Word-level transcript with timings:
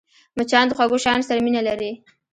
مچان 0.37 0.65
د 0.67 0.71
خوږو 0.77 0.97
شيانو 1.03 1.27
سره 1.29 1.39
مینه 1.45 1.61
لري 1.67 1.91